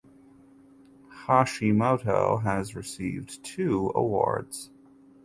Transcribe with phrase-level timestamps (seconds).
[1.11, 4.71] Hashimoto has received two awards.